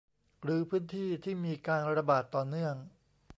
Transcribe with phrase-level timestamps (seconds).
[0.43, 2.75] หรือพื้นที่ที่มีการระบาดต่อเนื่อง